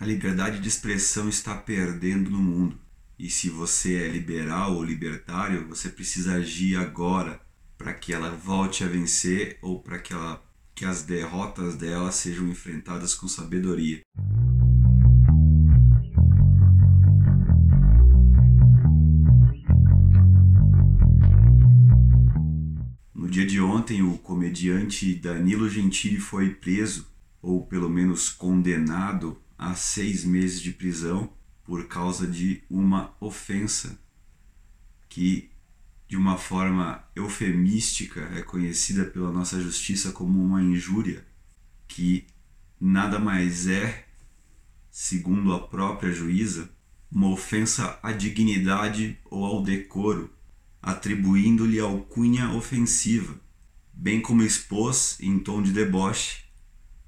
[0.00, 2.74] A liberdade de expressão está perdendo no mundo.
[3.18, 7.38] E se você é liberal ou libertário, você precisa agir agora
[7.76, 10.42] para que ela volte a vencer ou para que, ela,
[10.74, 14.00] que as derrotas dela sejam enfrentadas com sabedoria.
[23.14, 27.06] No dia de ontem, o comediante Danilo Gentili foi preso,
[27.42, 31.30] ou pelo menos condenado, a seis meses de prisão
[31.64, 34.00] por causa de uma ofensa
[35.06, 35.50] que,
[36.08, 41.26] de uma forma eufemística, é conhecida pela nossa justiça como uma injúria,
[41.86, 42.26] que
[42.80, 44.06] nada mais é,
[44.90, 46.70] segundo a própria juíza,
[47.12, 50.32] uma ofensa à dignidade ou ao decoro,
[50.80, 53.38] atribuindo-lhe alcunha ofensiva,
[53.92, 56.49] bem como expôs, em tom de deboche,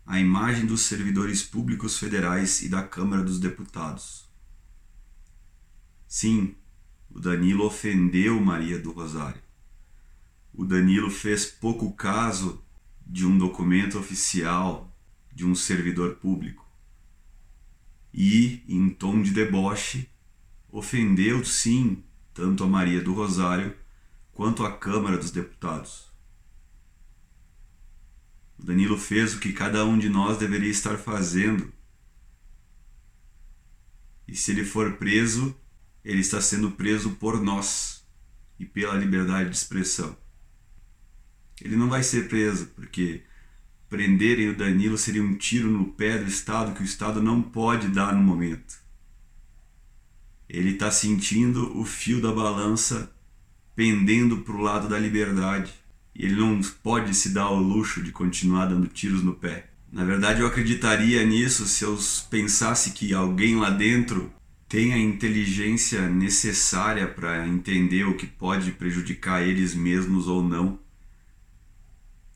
[0.04, 4.28] a imagem dos servidores públicos federais e da Câmara dos Deputados.
[6.06, 6.54] Sim,
[7.10, 9.40] o Danilo ofendeu Maria do Rosário.
[10.52, 12.62] O Danilo fez pouco caso
[13.06, 14.94] de um documento oficial
[15.32, 16.66] de um servidor público.
[18.12, 20.08] E, em tom de deboche,
[20.70, 23.74] ofendeu sim tanto a Maria do Rosário
[24.32, 26.11] quanto a Câmara dos Deputados.
[28.62, 31.72] O Danilo fez o que cada um de nós deveria estar fazendo.
[34.28, 35.56] E se ele for preso,
[36.04, 38.06] ele está sendo preso por nós
[38.60, 40.16] e pela liberdade de expressão.
[41.60, 43.24] Ele não vai ser preso, porque
[43.88, 47.88] prenderem o Danilo seria um tiro no pé do Estado que o Estado não pode
[47.88, 48.80] dar no momento.
[50.48, 53.12] Ele está sentindo o fio da balança
[53.74, 55.81] pendendo para o lado da liberdade
[56.14, 59.70] e ele não pode se dar ao luxo de continuar dando tiros no pé.
[59.90, 61.98] Na verdade, eu acreditaria nisso se eu
[62.30, 64.32] pensasse que alguém lá dentro
[64.68, 70.78] tem a inteligência necessária para entender o que pode prejudicar eles mesmos ou não.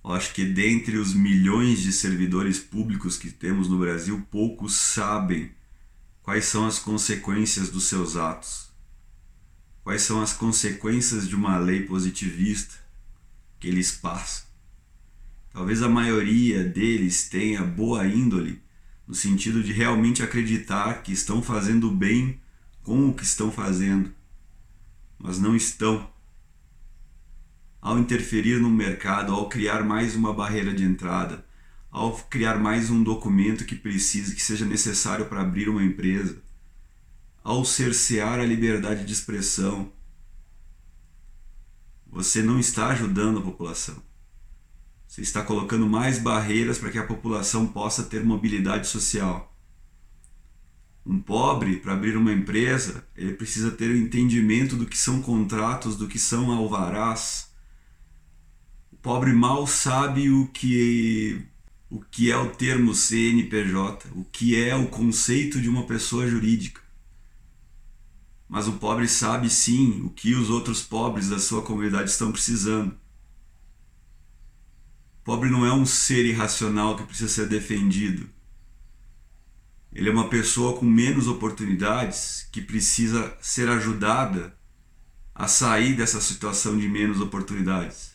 [0.05, 5.51] Eu acho que dentre os milhões de servidores públicos que temos no Brasil, poucos sabem
[6.23, 8.69] quais são as consequências dos seus atos.
[9.83, 12.86] Quais são as consequências de uma lei positivista
[13.59, 14.47] que eles passam.
[15.53, 18.63] Talvez a maioria deles tenha boa índole
[19.07, 22.41] no sentido de realmente acreditar que estão fazendo bem
[22.83, 24.13] com o que estão fazendo,
[25.19, 26.11] mas não estão.
[27.81, 31.47] Ao interferir no mercado, ao criar mais uma barreira de entrada,
[31.91, 36.43] ao criar mais um documento que precise, que seja necessário para abrir uma empresa,
[37.43, 39.93] ao cercear a liberdade de expressão,
[42.17, 44.03] você não está ajudando a população.
[45.07, 49.55] Você está colocando mais barreiras para que a população possa ter mobilidade social.
[51.05, 55.95] Um pobre, para abrir uma empresa, ele precisa ter o entendimento do que são contratos,
[55.95, 57.51] do que são alvarás.
[58.91, 61.45] O pobre mal sabe o que
[61.91, 66.81] o que é o termo CNPJ, o que é o conceito de uma pessoa jurídica.
[68.49, 72.97] Mas o pobre sabe sim o que os outros pobres da sua comunidade estão precisando.
[75.25, 78.31] Pobre não é um ser irracional que precisa ser defendido.
[79.93, 84.57] Ele é uma pessoa com menos oportunidades que precisa ser ajudada
[85.35, 88.15] a sair dessa situação de menos oportunidades.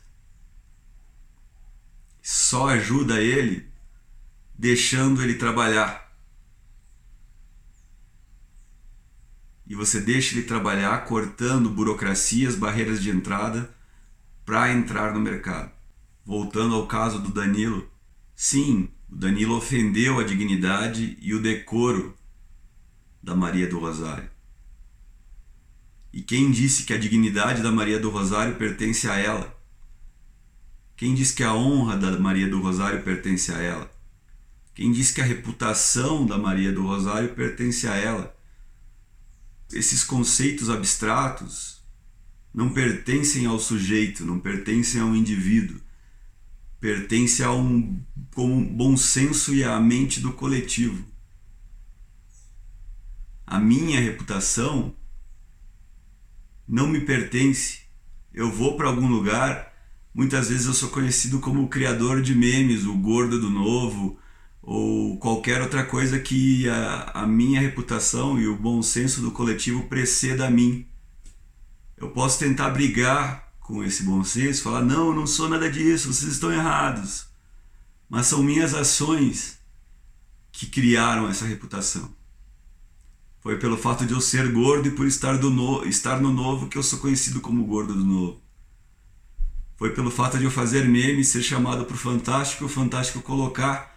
[2.21, 3.67] Só ajuda ele
[4.57, 6.10] deixando ele trabalhar.
[9.71, 13.73] E você deixa ele trabalhar cortando burocracias, barreiras de entrada
[14.45, 15.71] para entrar no mercado
[16.25, 17.89] voltando ao caso do Danilo,
[18.35, 22.15] sim, o Danilo ofendeu a dignidade e o decoro
[23.21, 24.29] da Maria do Rosário.
[26.13, 29.57] E quem disse que a dignidade da Maria do Rosário pertence a ela?
[30.95, 33.91] Quem disse que a honra da Maria do Rosário pertence a ela?
[34.73, 38.35] Quem disse que a reputação da Maria do Rosário pertence a ela?
[39.73, 41.81] Esses conceitos abstratos
[42.53, 45.81] não pertencem ao sujeito, não pertencem ao indivíduo
[46.81, 48.03] pertence a um,
[48.35, 51.05] um bom senso e à mente do coletivo.
[53.45, 54.95] A minha reputação
[56.67, 57.81] não me pertence.
[58.33, 59.71] Eu vou para algum lugar,
[60.11, 64.17] muitas vezes eu sou conhecido como o criador de memes, o gordo do novo,
[64.61, 69.83] ou qualquer outra coisa que a, a minha reputação e o bom senso do coletivo
[69.83, 70.87] preceda a mim.
[71.97, 76.13] Eu posso tentar brigar com esse bom senso, falar: não, eu não sou nada disso,
[76.13, 77.25] vocês estão errados.
[78.09, 79.57] Mas são minhas ações
[80.51, 82.13] que criaram essa reputação.
[83.39, 86.67] Foi pelo fato de eu ser gordo e por estar, do no, estar no novo
[86.67, 88.41] que eu sou conhecido como gordo do novo.
[89.77, 93.90] Foi pelo fato de eu fazer meme, ser chamado pro Fantástico, o Fantástico colocar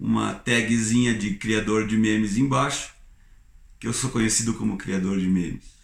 [0.00, 2.94] uma tagzinha de criador de memes embaixo,
[3.78, 5.78] que eu sou conhecido como criador de memes.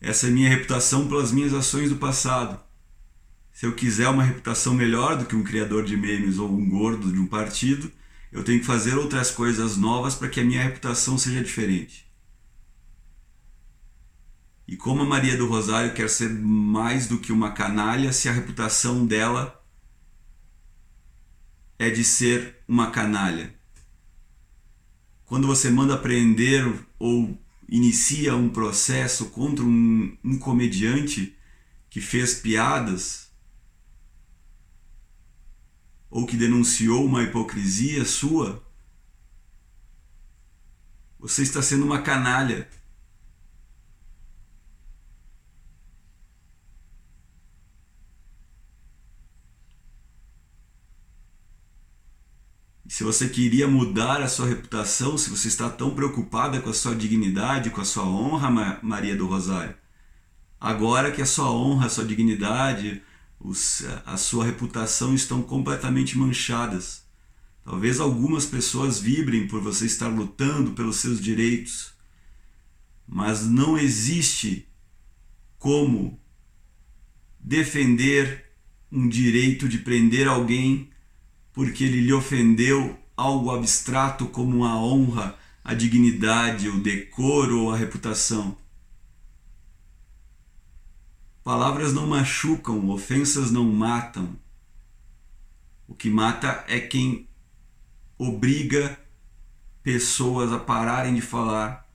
[0.00, 2.58] Essa é minha reputação pelas minhas ações do passado.
[3.52, 7.12] Se eu quiser uma reputação melhor do que um criador de memes ou um gordo
[7.12, 7.90] de um partido,
[8.30, 12.08] eu tenho que fazer outras coisas novas para que a minha reputação seja diferente.
[14.68, 18.32] E como a Maria do Rosário quer ser mais do que uma canalha, se a
[18.32, 19.59] reputação dela
[21.80, 23.54] é de ser uma canalha.
[25.24, 31.34] Quando você manda prender ou inicia um processo contra um, um comediante
[31.88, 33.32] que fez piadas
[36.10, 38.62] ou que denunciou uma hipocrisia sua,
[41.18, 42.68] você está sendo uma canalha.
[53.00, 56.94] Se você queria mudar a sua reputação, se você está tão preocupada com a sua
[56.94, 59.74] dignidade, com a sua honra, Maria do Rosário,
[60.60, 63.00] agora que a sua honra, a sua dignidade,
[64.04, 67.02] a sua reputação estão completamente manchadas.
[67.64, 71.94] Talvez algumas pessoas vibrem por você estar lutando pelos seus direitos,
[73.08, 74.68] mas não existe
[75.58, 76.20] como
[77.38, 78.44] defender
[78.92, 80.89] um direito de prender alguém
[81.60, 87.76] porque ele lhe ofendeu algo abstrato como a honra, a dignidade, o decoro ou a
[87.76, 88.56] reputação.
[91.44, 94.34] Palavras não machucam, ofensas não matam.
[95.86, 97.28] O que mata é quem
[98.16, 98.98] obriga
[99.82, 101.86] pessoas a pararem de falar.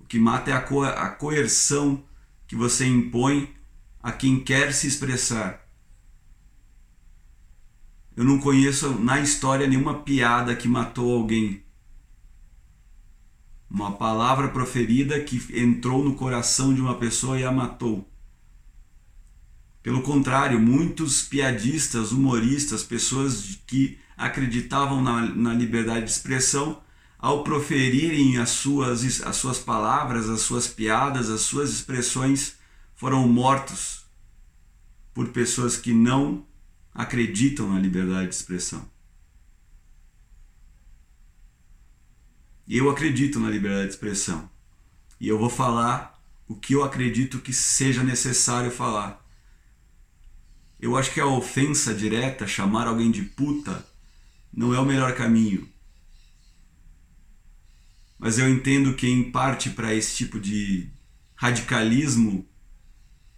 [0.00, 2.04] O que mata é a, co a coerção
[2.46, 3.56] que você impõe
[4.02, 5.61] a quem quer se expressar.
[8.16, 11.62] Eu não conheço na história nenhuma piada que matou alguém.
[13.70, 18.06] Uma palavra proferida que entrou no coração de uma pessoa e a matou.
[19.82, 26.80] Pelo contrário, muitos piadistas, humoristas, pessoas que acreditavam na, na liberdade de expressão,
[27.18, 32.56] ao proferirem as suas, as suas palavras, as suas piadas, as suas expressões,
[32.94, 34.04] foram mortos
[35.14, 36.44] por pessoas que não
[36.94, 38.90] acreditam na liberdade de expressão.
[42.68, 44.50] Eu acredito na liberdade de expressão.
[45.20, 49.22] E eu vou falar o que eu acredito que seja necessário falar.
[50.80, 53.86] Eu acho que a ofensa direta, chamar alguém de puta,
[54.52, 55.68] não é o melhor caminho.
[58.18, 60.90] Mas eu entendo quem parte para esse tipo de
[61.34, 62.48] radicalismo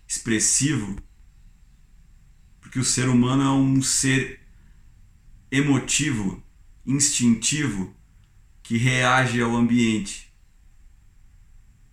[0.06, 0.96] expressivo,
[2.74, 4.40] porque o ser humano é um ser
[5.48, 6.42] emotivo,
[6.84, 7.94] instintivo,
[8.64, 10.34] que reage ao ambiente.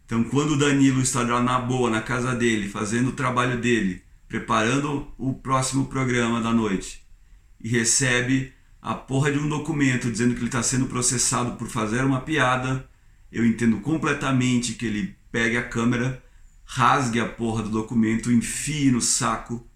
[0.04, 4.01] Então, quando o Danilo está lá na boa, na casa dele, fazendo o trabalho dele,
[4.28, 7.06] preparando o próximo programa da noite
[7.60, 8.51] e recebe
[8.81, 12.89] a porra de um documento dizendo que ele está sendo processado por fazer uma piada,
[13.31, 16.24] eu entendo completamente que ele pegue a câmera,
[16.65, 19.70] rasgue a porra do documento, enfie no saco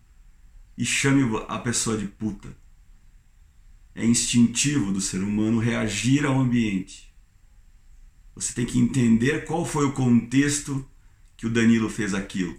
[0.77, 2.55] e chame a pessoa de puta.
[3.93, 7.13] É instintivo do ser humano reagir ao ambiente.
[8.35, 10.85] Você tem que entender qual foi o contexto
[11.37, 12.55] que o Danilo fez aquilo.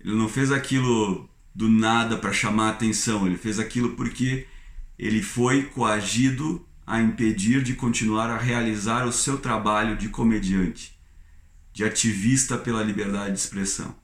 [0.00, 4.46] Ele não fez aquilo do nada para chamar atenção, ele fez aquilo porque
[4.98, 10.98] ele foi coagido a impedir de continuar a realizar o seu trabalho de comediante,
[11.72, 13.94] de ativista pela liberdade de expressão.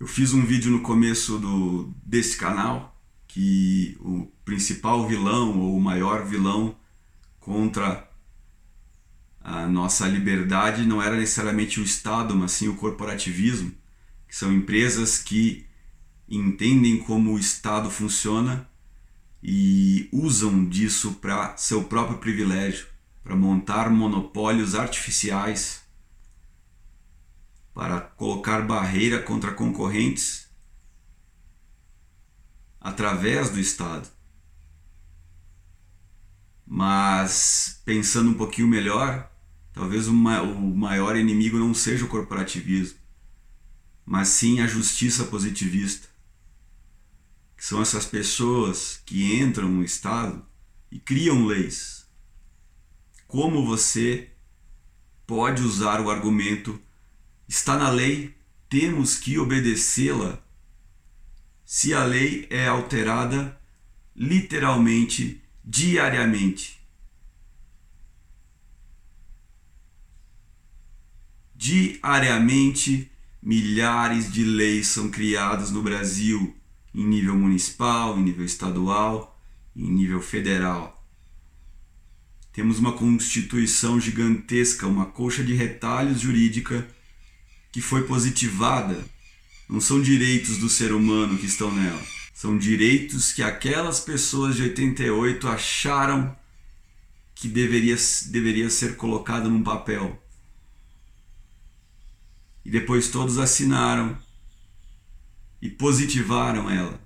[0.00, 5.80] Eu fiz um vídeo no começo do, desse canal que o principal vilão ou o
[5.80, 6.74] maior vilão
[7.38, 8.08] contra
[9.42, 13.74] a nossa liberdade não era necessariamente o Estado, mas sim o corporativismo,
[14.26, 15.66] que são empresas que
[16.26, 18.66] entendem como o Estado funciona
[19.42, 22.86] e usam disso para seu próprio privilégio,
[23.22, 25.79] para montar monopólios artificiais,
[27.80, 30.50] para colocar barreira contra concorrentes
[32.78, 34.06] através do Estado.
[36.66, 39.30] Mas pensando um pouquinho melhor,
[39.72, 42.98] Talvez o maior inimigo não seja o corporativismo,
[44.04, 46.06] mas sim a justiça positivista.
[47.56, 50.44] Que são essas pessoas que entram no Estado
[50.90, 52.06] e criam leis.
[53.26, 54.28] Como você
[55.26, 56.78] pode usar o argumento
[57.50, 58.32] está na lei,
[58.68, 60.40] temos que obedecê-la
[61.64, 63.60] se a lei é alterada
[64.14, 66.80] literalmente diariamente.
[71.56, 73.10] Diariamente,
[73.42, 76.56] milhares de leis são criadas no Brasil,
[76.94, 79.36] em nível municipal, em nível estadual,
[79.74, 81.04] em nível federal.
[82.52, 86.86] Temos uma constituição gigantesca, uma colcha de retalhos jurídica
[87.72, 89.04] que foi positivada.
[89.68, 92.02] Não são direitos do ser humano que estão nela.
[92.34, 96.36] São direitos que aquelas pessoas de 88 acharam
[97.34, 97.96] que deveria,
[98.26, 100.22] deveria ser colocado num papel.
[102.64, 104.18] E depois todos assinaram
[105.60, 107.00] e positivaram ela.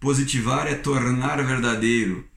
[0.00, 2.28] Positivar é tornar verdadeiro,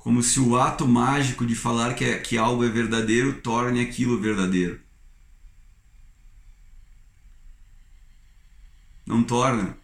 [0.00, 4.20] como se o ato mágico de falar que, é, que algo é verdadeiro torne aquilo
[4.20, 4.80] verdadeiro.
[9.06, 9.76] Não torna.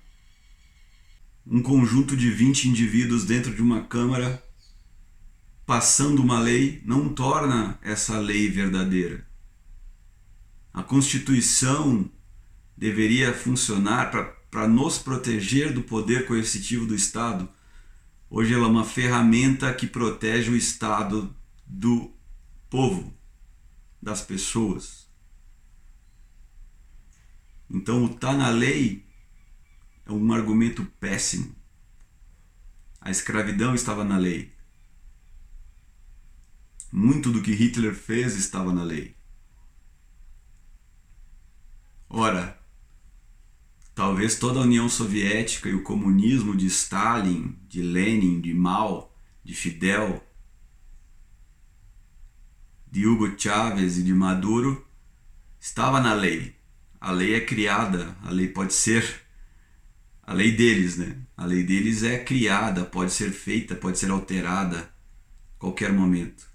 [1.46, 4.42] Um conjunto de 20 indivíduos dentro de uma Câmara
[5.64, 9.24] passando uma lei não torna essa lei verdadeira.
[10.72, 12.10] A Constituição
[12.76, 17.46] deveria funcionar para para nos proteger do poder coercitivo do Estado.
[18.28, 22.12] Hoje ela é uma ferramenta que protege o Estado do
[22.68, 23.14] povo,
[24.02, 25.08] das pessoas.
[27.70, 29.06] Então o tá na lei
[30.04, 31.54] é um argumento péssimo.
[33.00, 34.52] A escravidão estava na lei.
[36.90, 39.16] Muito do que Hitler fez estava na lei.
[42.08, 42.55] Ora,
[44.26, 49.14] Talvez toda a União Soviética e o comunismo de Stalin, de Lenin, de Mao,
[49.44, 50.20] de Fidel,
[52.90, 54.84] de Hugo Chávez e de Maduro
[55.60, 56.56] estava na lei.
[57.00, 59.22] A lei é criada, a lei pode ser
[60.24, 61.16] a lei deles, né?
[61.36, 64.92] A lei deles é criada, pode ser feita, pode ser alterada
[65.56, 66.48] a qualquer momento.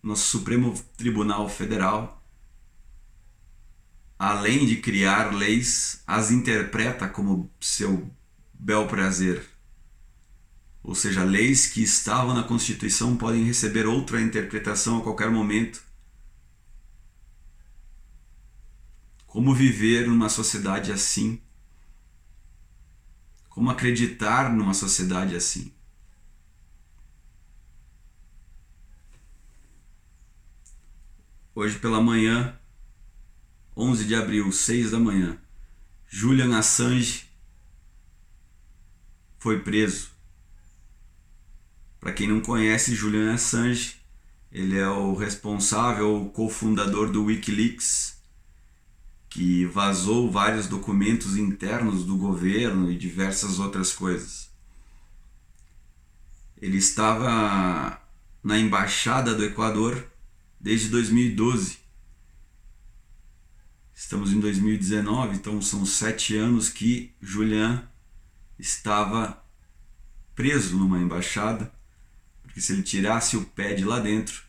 [0.00, 2.24] Nosso Supremo Tribunal Federal
[4.18, 8.10] além de criar leis, as interpreta como seu
[8.52, 9.44] bel prazer.
[10.82, 15.82] Ou seja, leis que estavam na Constituição podem receber outra interpretação a qualquer momento.
[19.26, 21.40] Como viver numa sociedade assim?
[23.48, 25.72] Como acreditar numa sociedade assim?
[31.54, 32.58] Hoje pela manhã
[33.76, 35.36] 11 de abril, 6 da manhã,
[36.08, 37.26] Julian Assange
[39.38, 40.10] foi preso.
[42.00, 43.96] Para quem não conhece, Julian Assange,
[44.50, 48.16] ele é o responsável, o cofundador do WikiLeaks,
[49.28, 54.48] que vazou vários documentos internos do governo e diversas outras coisas.
[56.56, 58.00] Ele estava
[58.42, 60.02] na embaixada do Equador
[60.58, 61.85] desde 2012
[63.98, 67.82] Estamos em 2019, então são sete anos que Julian
[68.58, 69.42] estava
[70.34, 71.72] preso numa embaixada,
[72.42, 74.42] porque se ele tirasse o pé de lá dentro,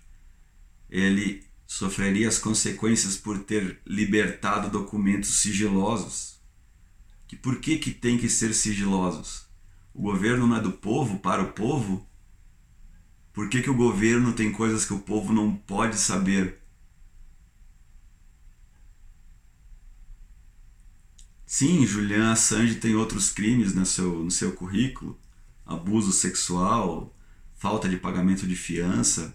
[0.90, 6.42] ele sofreria as consequências por ter libertado documentos sigilosos.
[7.42, 9.46] Por que, que tem que ser sigilosos?
[9.94, 12.06] O governo não é do povo para o povo?
[13.32, 16.67] Por que, que o governo tem coisas que o povo não pode saber?
[21.50, 25.18] Sim, Julian Assange tem outros crimes no seu, no seu currículo:
[25.66, 27.16] abuso sexual,
[27.56, 29.34] falta de pagamento de fiança,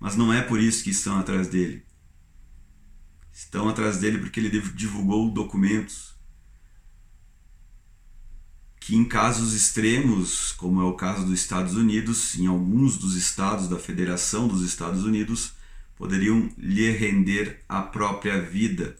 [0.00, 1.84] mas não é por isso que estão atrás dele.
[3.30, 6.14] Estão atrás dele porque ele divulgou documentos
[8.80, 13.68] que, em casos extremos, como é o caso dos Estados Unidos, em alguns dos estados
[13.68, 15.52] da Federação dos Estados Unidos,
[15.94, 18.96] poderiam lhe render a própria vida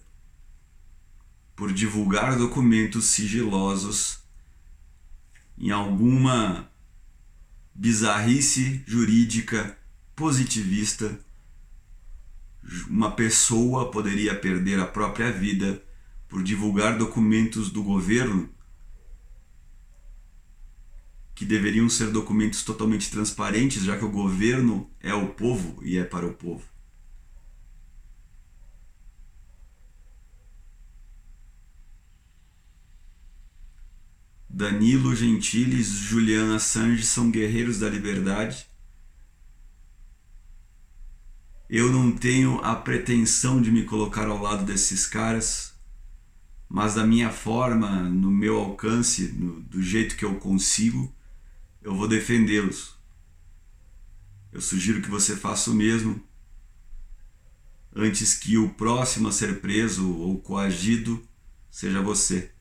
[1.58, 4.20] por divulgar documentos sigilosos
[5.58, 6.70] em alguma
[7.74, 9.76] bizarrice jurídica
[10.14, 11.18] positivista,
[12.88, 15.82] uma pessoa poderia perder a própria vida
[16.28, 18.48] por divulgar documentos do governo
[21.34, 26.04] que deveriam ser documentos totalmente transparentes, já que o governo é o povo e é
[26.04, 26.77] para o povo.
[34.58, 38.66] Danilo Gentili Julian Assange são guerreiros da liberdade.
[41.70, 45.74] Eu não tenho a pretensão de me colocar ao lado desses caras,
[46.68, 51.14] mas da minha forma, no meu alcance, no, do jeito que eu consigo,
[51.80, 52.98] eu vou defendê-los.
[54.50, 56.20] Eu sugiro que você faça o mesmo
[57.94, 61.24] antes que o próximo a ser preso ou coagido
[61.70, 62.57] seja você.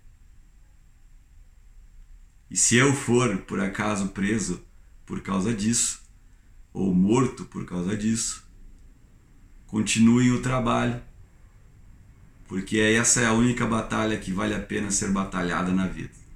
[2.50, 4.62] E se eu for, por acaso, preso
[5.06, 6.02] por causa disso,
[6.74, 8.44] ou morto por causa disso,
[9.66, 11.02] continuem o trabalho,
[12.48, 16.27] porque essa é a única batalha que vale a pena ser batalhada na vida.